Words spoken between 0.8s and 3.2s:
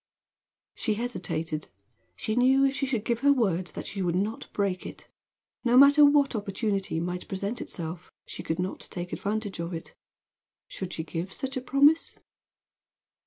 hesitated. She knew if she should give